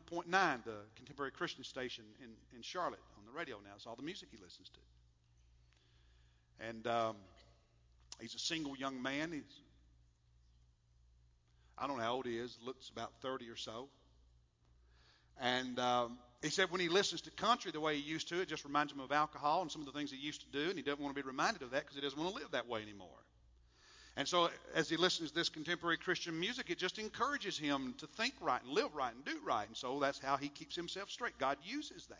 [0.64, 3.72] the contemporary Christian station in, in Charlotte on the radio now.
[3.76, 4.80] It's all the music he listens to.
[6.70, 7.16] And um,
[8.22, 9.34] he's a single young man.
[9.34, 9.62] He's
[11.78, 12.58] I don't know how old he is.
[12.66, 13.90] Looks about 30 or so.
[15.38, 18.48] And um, he said when he listens to country the way he used to, it
[18.48, 20.76] just reminds him of alcohol and some of the things he used to do, and
[20.76, 22.68] he doesn't want to be reminded of that because he doesn't want to live that
[22.68, 23.08] way anymore.
[24.18, 28.08] And so as he listens to this contemporary Christian music, it just encourages him to
[28.08, 29.68] think right and live right and do right.
[29.68, 31.38] And so that's how he keeps himself straight.
[31.38, 32.18] God uses that.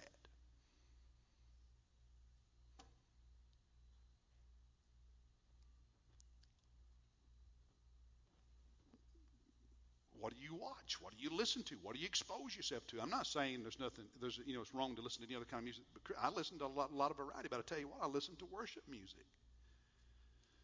[10.20, 10.54] What do you
[10.92, 11.04] watch?
[11.04, 11.76] What do you listen to?
[11.82, 13.02] What do you expose yourself to?
[13.02, 15.46] I'm not saying there's nothing, there's, you know, it's wrong to listen to any other
[15.46, 15.84] kind of music.
[15.94, 17.48] But I listen to a lot, a lot of variety.
[17.50, 19.26] But I tell you what, I listen to worship music.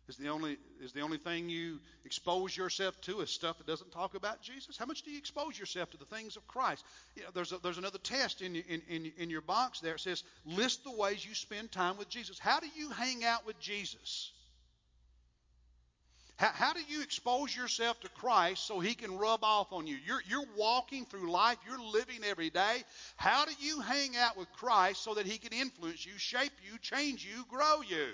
[0.08, 3.92] Is the only is the only thing you expose yourself to is stuff that doesn't
[3.92, 4.78] talk about Jesus?
[4.78, 6.86] How much do you expose yourself to the things of Christ?
[7.18, 9.96] You know, there's a, there's another test in, in in in your box there.
[9.96, 12.40] It says list the ways you spend time with Jesus.
[12.40, 14.32] How do you hang out with Jesus?
[16.38, 19.98] How, how do you expose yourself to Christ so he can rub off on you?
[20.06, 22.84] You're, you're walking through life, you're living every day.
[23.16, 26.78] How do you hang out with Christ so that he can influence you, shape you,
[26.80, 28.08] change you, grow you?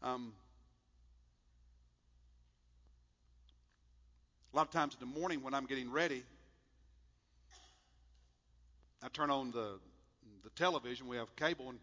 [0.00, 0.32] Um,
[4.54, 6.22] a lot of times in the morning when I'm getting ready,
[9.02, 9.95] I turn on the the
[10.56, 11.06] television.
[11.06, 11.78] We have cable, and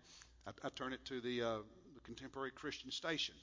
[0.45, 1.57] I, I turn it to the, uh,
[1.95, 3.35] the contemporary Christian station,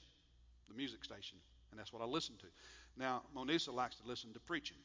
[0.69, 1.37] the music station,
[1.71, 2.47] and that's what I listen to.
[2.97, 4.77] Now, Monisa likes to listen to preaching.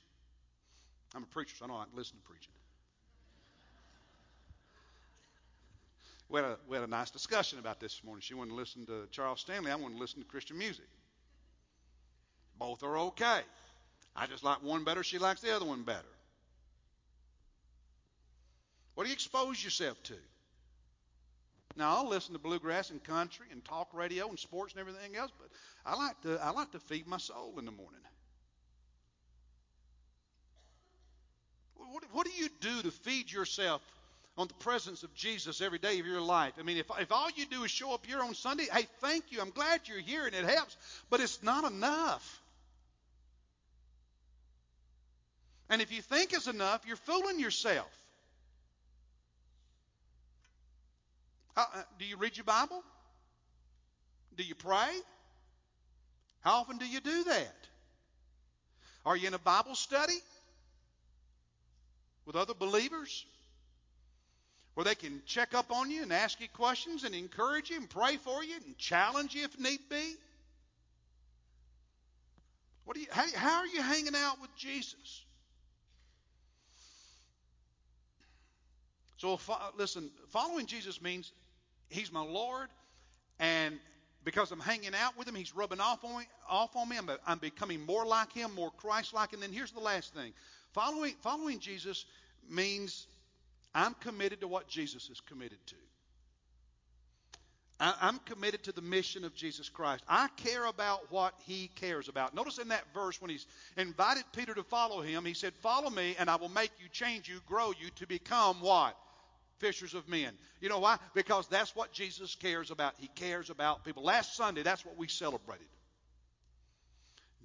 [1.14, 2.52] I'm a preacher, so I don't like to listen to preaching.
[6.28, 8.20] We had, a, we had a nice discussion about this morning.
[8.20, 9.70] She wanted to listen to Charles Stanley.
[9.70, 10.86] I wanted to listen to Christian music.
[12.58, 13.40] Both are okay.
[14.14, 15.04] I just like one better.
[15.04, 16.02] She likes the other one better.
[18.94, 20.14] What do you expose yourself to?
[21.76, 25.30] Now I'll listen to bluegrass and country and talk radio and sports and everything else,
[25.38, 25.48] but
[25.84, 28.00] I like to I like to feed my soul in the morning.
[31.74, 33.80] What, what do you do to feed yourself
[34.36, 36.54] on the presence of Jesus every day of your life?
[36.58, 39.24] I mean, if, if all you do is show up here on Sunday, hey, thank
[39.30, 39.40] you.
[39.40, 40.76] I'm glad you're here and it helps,
[41.10, 42.42] but it's not enough.
[45.68, 47.90] And if you think it's enough, you're fooling yourself.
[51.56, 52.82] How, uh, do you read your Bible?
[54.36, 54.90] Do you pray?
[56.40, 57.56] How often do you do that?
[59.06, 60.18] Are you in a Bible study
[62.26, 63.24] with other believers
[64.74, 67.88] where they can check up on you and ask you questions and encourage you and
[67.88, 70.14] pray for you and challenge you if need be?
[72.84, 75.24] What do you, how, how are you hanging out with Jesus?
[79.16, 79.40] So,
[79.78, 81.32] listen, following Jesus means
[81.88, 82.68] He's my Lord,
[83.38, 83.78] and
[84.24, 86.24] because I'm hanging out with Him, He's rubbing off on me.
[86.48, 86.98] Off on me.
[86.98, 89.32] I'm, I'm becoming more like Him, more Christ-like.
[89.32, 90.32] And then here's the last thing:
[90.72, 92.04] following following Jesus
[92.50, 93.06] means
[93.74, 95.76] I'm committed to what Jesus is committed to.
[97.78, 100.02] I'm committed to the mission of Jesus Christ.
[100.08, 102.34] I care about what he cares about.
[102.34, 103.46] Notice in that verse when he's
[103.76, 107.28] invited Peter to follow him, he said, Follow me, and I will make you, change
[107.28, 108.96] you, grow you to become what?
[109.58, 110.32] Fishers of men.
[110.60, 110.98] You know why?
[111.14, 112.94] Because that's what Jesus cares about.
[112.98, 114.02] He cares about people.
[114.02, 115.66] Last Sunday, that's what we celebrated.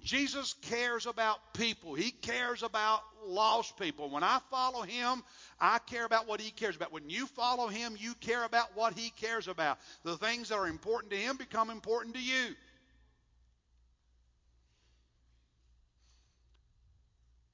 [0.04, 1.94] Jesus cares about people.
[1.94, 4.10] He cares about lost people.
[4.10, 5.22] When I follow him,
[5.60, 6.92] I care about what he cares about.
[6.92, 9.78] When you follow him, you care about what he cares about.
[10.02, 12.54] The things that are important to him become important to you.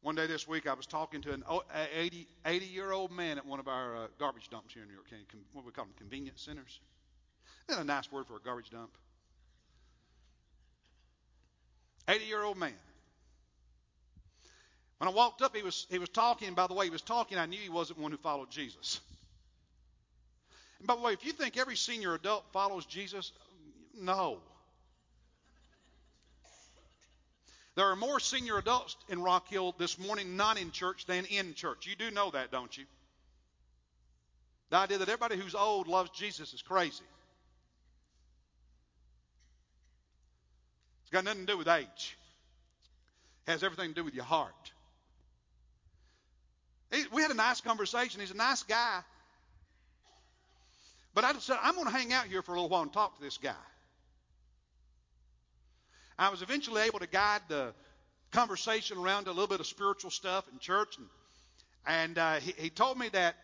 [0.09, 1.45] One day this week, I was talking to an
[1.95, 4.95] 80, 80 year old man at one of our uh, garbage dumps here in New
[4.95, 5.27] York County.
[5.53, 6.81] What we call them, convenience centers.
[7.69, 8.89] Isn't a nice word for a garbage dump?
[12.09, 12.73] 80 year old man.
[14.97, 16.55] When I walked up, he was, he was talking.
[16.55, 17.37] By the way, he was talking.
[17.37, 19.03] I knew he wasn't one who followed Jesus.
[20.79, 23.31] And by the way, if you think every senior adult follows Jesus,
[23.95, 24.39] no.
[27.79, 31.55] There are more senior adults in Rock Hill this morning not in church than in
[31.55, 31.87] church.
[31.87, 32.85] You do know that, don't you?
[34.71, 37.05] The idea that everybody who's old loves Jesus is crazy.
[41.03, 42.19] It's got nothing to do with age.
[43.47, 44.73] It has everything to do with your heart.
[47.13, 48.21] We had a nice conversation.
[48.21, 49.03] He's a nice guy.
[51.15, 53.17] But I said, I'm going to hang out here for a little while and talk
[53.19, 53.55] to this guy.
[56.19, 57.73] I was eventually able to guide the
[58.33, 60.97] conversation around a little bit of spiritual stuff in church.
[60.99, 61.09] And,
[61.87, 63.37] and uh, he, he told me that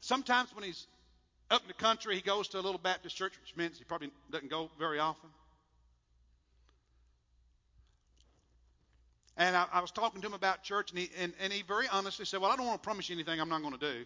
[0.00, 0.86] sometimes when he's
[1.50, 4.10] up in the country, he goes to a little Baptist church, which means he probably
[4.32, 5.30] doesn't go very often.
[9.36, 11.86] And I, I was talking to him about church, and he, and, and he very
[11.90, 14.04] honestly said, Well, I don't want to promise you anything I'm not going to do.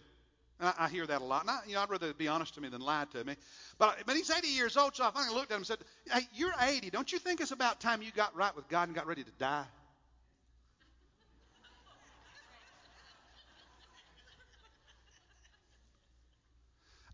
[0.59, 1.41] I, I, hear that a lot.
[1.41, 3.35] And I, you know, I'd rather be honest to me than lie to me.
[3.77, 5.77] But, but he's 80 years old, so I finally looked at him and said,
[6.11, 6.89] Hey, you're 80.
[6.89, 9.31] Don't you think it's about time you got right with God and got ready to
[9.39, 9.65] die?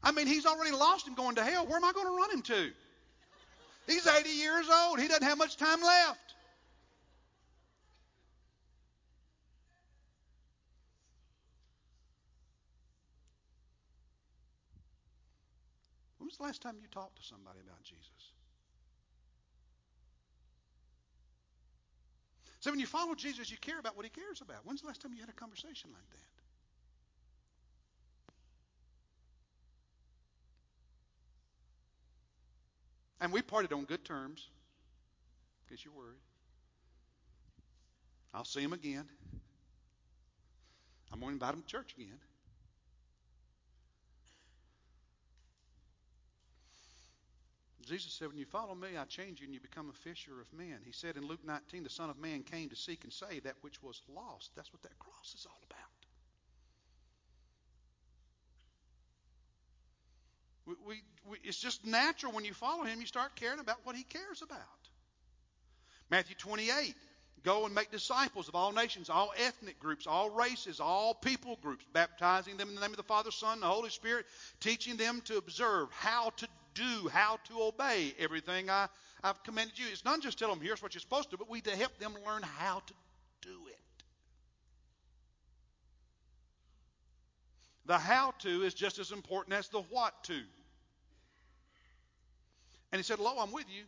[0.06, 1.66] I mean, he's already lost him going to hell.
[1.66, 2.72] Where am I going to run him to?
[3.88, 5.00] He's 80 years old.
[5.00, 6.20] He doesn't have much time left.
[16.20, 18.34] When was the last time you talked to somebody about Jesus?
[22.60, 24.58] So when you follow Jesus, you care about what he cares about.
[24.66, 26.18] When's the last time you had a conversation like that?
[33.22, 34.50] And we parted on good terms,
[35.64, 36.20] in case you're worried.
[38.34, 39.06] I'll see him again.
[41.14, 42.20] I'm going to invite him to church again.
[47.86, 50.52] Jesus said, When you follow me, I change you and you become a fisher of
[50.58, 50.80] men.
[50.84, 53.56] He said in Luke 19, the Son of Man came to seek and save that
[53.62, 54.52] which was lost.
[54.56, 55.80] That's what that cross is all about.
[60.66, 63.96] We, we, we, it's just natural when you follow him, you start caring about what
[63.96, 64.60] he cares about.
[66.10, 66.96] Matthew 28
[67.46, 71.86] Go and make disciples of all nations, all ethnic groups, all races, all people groups,
[71.94, 74.26] baptizing them in the name of the Father, Son, and the Holy Spirit,
[74.60, 78.88] teaching them to observe how to do, how to obey everything I,
[79.24, 79.86] I've commanded you.
[79.92, 82.14] It's not just tell them, here's what you're supposed to, but we to help them
[82.26, 82.94] learn how to
[83.42, 83.80] do it.
[87.88, 90.40] The how to is just as important as the what to.
[92.92, 93.84] And he said, Lo, I'm with you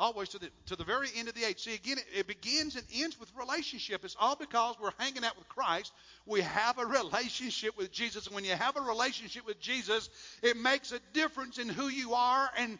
[0.00, 1.60] always to the to the very end of the age.
[1.60, 4.04] See, again, it, it, begins and ends with relationship.
[4.04, 5.92] It's all because we're hanging out with Christ.
[6.26, 10.08] We have a relationship with Jesus, and when you have a relationship with Jesus,
[10.42, 12.78] it makes a difference in who you are and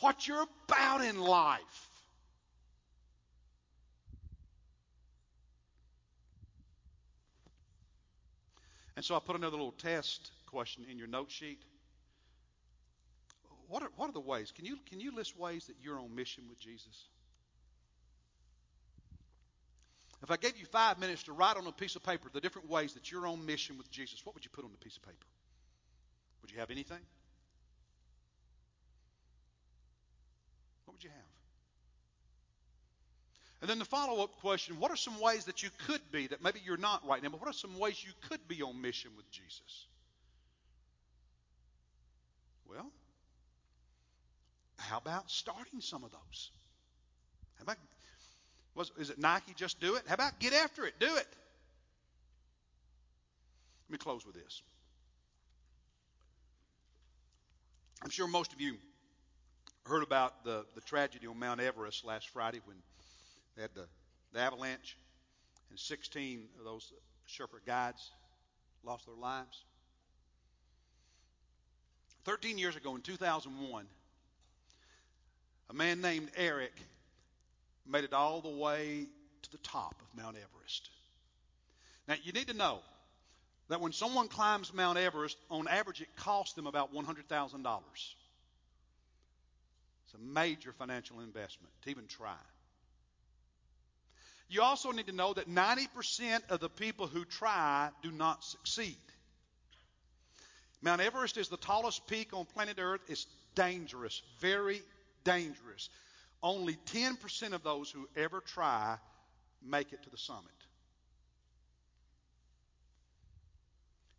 [0.00, 1.90] what you're about in life.
[8.96, 11.58] And so I put another little test question in your note sheet.
[13.74, 14.52] What are, what are the ways?
[14.54, 17.08] Can you, can you list ways that you're on mission with Jesus?
[20.22, 22.70] If I gave you five minutes to write on a piece of paper the different
[22.70, 25.02] ways that you're on mission with Jesus, what would you put on the piece of
[25.02, 25.26] paper?
[26.42, 27.00] Would you have anything?
[30.84, 31.18] What would you have?
[33.60, 36.44] And then the follow up question what are some ways that you could be, that
[36.44, 39.10] maybe you're not right now, but what are some ways you could be on mission
[39.16, 39.88] with Jesus?
[42.70, 42.92] Well,
[44.84, 46.50] how about starting some of those?
[47.56, 47.76] How about,
[48.74, 50.02] was, is it Nike, just do it?
[50.06, 51.26] How about get after it, do it?
[53.88, 54.62] Let me close with this.
[58.02, 58.76] I'm sure most of you
[59.86, 62.76] heard about the, the tragedy on Mount Everest last Friday when
[63.56, 63.86] they had the,
[64.32, 64.96] the avalanche
[65.70, 66.92] and 16 of those
[67.28, 68.10] Sherpa guides
[68.82, 69.64] lost their lives.
[72.24, 73.86] 13 years ago in 2001,
[75.70, 76.74] a man named Erik
[77.86, 79.06] made it all the way
[79.42, 80.90] to the top of Mount Everest.
[82.08, 82.80] Now, you need to know
[83.68, 87.80] that when someone climbs Mount Everest, on average, it costs them about $100,000.
[90.04, 92.36] It's a major financial investment to even try.
[94.48, 98.96] You also need to know that 90% of the people who try do not succeed.
[100.82, 103.00] Mount Everest is the tallest peak on planet Earth.
[103.08, 104.82] It's dangerous, very
[105.24, 105.88] dangerous.
[106.42, 108.98] Only 10% of those who ever try
[109.62, 110.50] make it to the summit.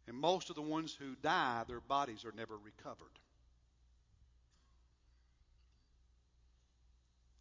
[0.07, 3.07] And most of the ones who die, their bodies are never recovered.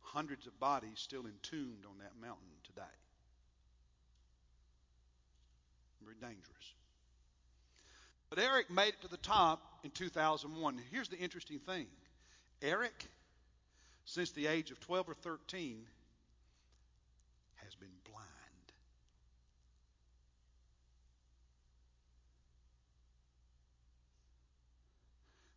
[0.01, 2.83] Hundreds of bodies still entombed on that mountain today.
[6.03, 6.75] Very dangerous.
[8.31, 10.81] But Erik made it to the top in 2001.
[10.91, 11.87] Here's the interesting thing
[12.63, 13.07] Erik
[14.05, 15.87] since the age of 12 or 13,
[17.57, 18.25] has been blind.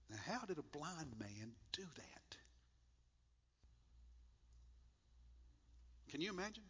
[0.09, 2.37] Now, how did a blind man do that?
[6.09, 6.63] Can you imagine?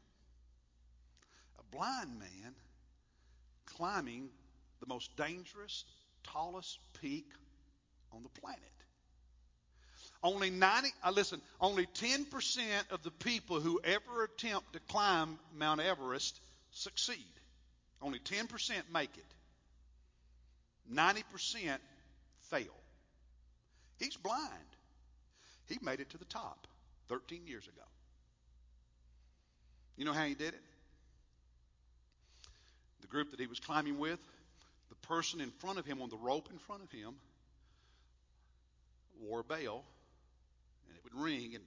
[1.59, 2.55] A blind man
[3.65, 4.29] climbing
[4.79, 5.85] the most dangerous,
[6.23, 7.27] tallest peak
[8.11, 8.76] on the planet.
[10.27, 12.25] Only 90, uh, listen, only 10%
[12.91, 16.37] of the people who ever attempt to climb Mount Everest
[16.71, 17.15] succeed.
[18.01, 19.23] Only 10% make it.
[20.93, 21.77] 90%
[22.49, 22.65] fail.
[23.99, 24.51] He's blind.
[25.69, 26.67] He made it to the top
[27.07, 27.87] 13 years ago.
[29.95, 30.61] You know how he did it?
[32.99, 34.19] The group that he was climbing with,
[34.89, 37.15] the person in front of him on the rope in front of him
[39.21, 39.85] wore a bell
[41.03, 41.63] would ring, and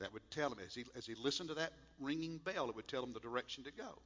[0.00, 2.88] that would tell him, as he, as he listened to that ringing bell, it would
[2.88, 3.98] tell him the direction to go.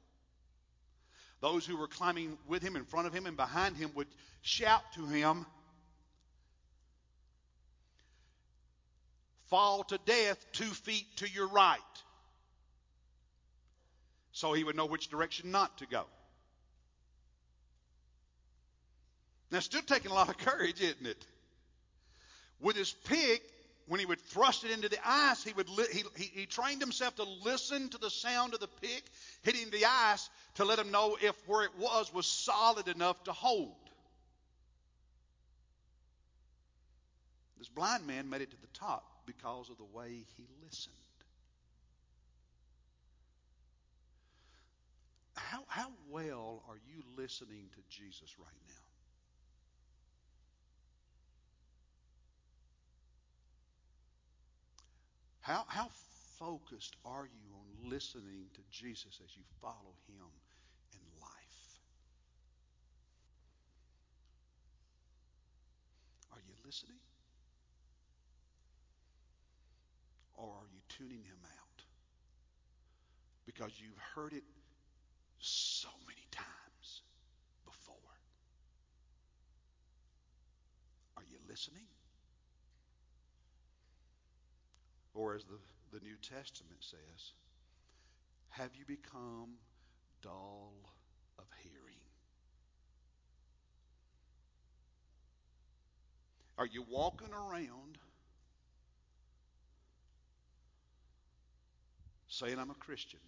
[1.41, 4.07] Those who were climbing with him, in front of him, and behind him would
[4.41, 5.45] shout to him,
[9.49, 11.79] Fall to death two feet to your right.
[14.31, 16.05] So he would know which direction not to go.
[19.51, 21.25] Now, still taking a lot of courage, isn't it?
[22.61, 23.41] With his pick,
[23.89, 26.79] when he would thrust it into the ice, he would li- he, he, he trained
[26.79, 29.03] himself to listen to the sound of the pick
[29.41, 33.33] hitting the ice to let him know if where it was was solid enough to
[33.33, 33.75] hold.
[37.57, 40.93] This blind man made it to the top because of the way he listened.
[45.35, 48.98] How, how well are you listening to Jesus right now?
[55.49, 55.89] How, how
[56.37, 60.29] focused are you on listening to Jesus as you follow him
[60.93, 61.79] in life?
[66.31, 66.99] Are you listening?
[70.37, 71.81] Or are you tuning him out?
[73.47, 74.43] Because you've heard it
[75.39, 77.01] so many times
[77.65, 77.95] before.
[81.17, 81.87] Are you listening?
[85.13, 85.57] Or as the,
[85.97, 87.33] the New Testament says,
[88.49, 89.55] have you become
[90.21, 90.73] dull
[91.37, 91.95] of hearing?
[96.57, 97.97] Are you walking around
[102.27, 103.19] saying, I'm a Christian?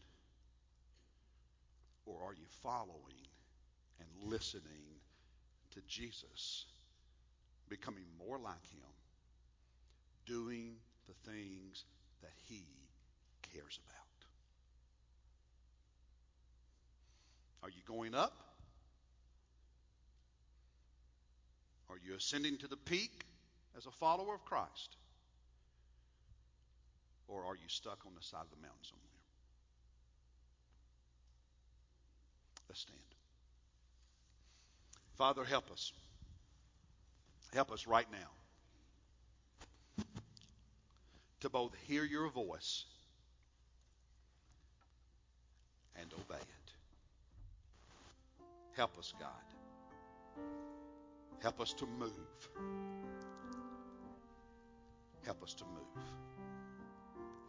[2.06, 3.26] Or are you following
[4.00, 5.00] and listening
[5.72, 6.66] to Jesus,
[7.70, 8.90] becoming more like Him,
[10.26, 10.76] doing
[11.08, 11.86] the things
[12.22, 12.64] that He
[13.54, 13.98] cares about?
[17.64, 18.34] Are you going up?
[21.90, 23.26] Are you ascending to the peak
[23.78, 24.96] as a follower of Christ?
[27.28, 29.08] Or are you stuck on the side of the mountain somewhere?
[32.70, 33.00] Let's stand.
[35.18, 35.92] Father, help us.
[37.54, 38.41] Help us right now
[41.42, 42.86] to both hear your voice
[46.00, 46.74] and obey it.
[48.76, 49.28] Help us, God.
[51.42, 52.12] Help us to move.
[55.26, 56.06] Help us to move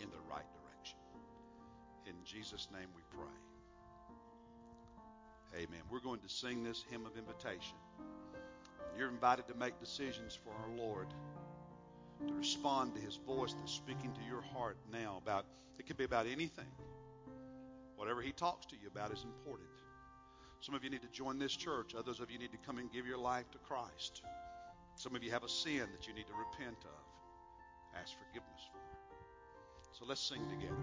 [0.01, 0.99] in the right direction.
[2.07, 3.26] In Jesus' name we pray.
[5.55, 5.80] Amen.
[5.90, 7.76] We're going to sing this hymn of invitation.
[8.97, 11.09] You're invited to make decisions for our Lord,
[12.28, 15.46] to respond to His voice that's speaking to your heart now about,
[15.78, 16.70] it could be about anything.
[17.96, 19.68] Whatever He talks to you about is important.
[20.60, 21.94] Some of you need to join this church.
[21.96, 24.22] Others of you need to come and give your life to Christ.
[24.94, 29.98] Some of you have a sin that you need to repent of, ask forgiveness for.
[29.98, 30.76] So let's sing together.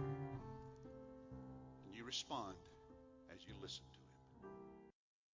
[1.85, 2.55] And you respond
[3.33, 3.83] as you listen.